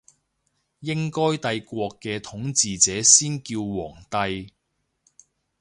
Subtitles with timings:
[0.79, 4.51] 應該帝國嘅統治者先叫皇帝